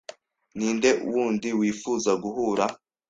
Ninde 0.57 0.89
wundi 1.11 1.49
wifuza 1.59 2.11
guhura? 2.23 2.65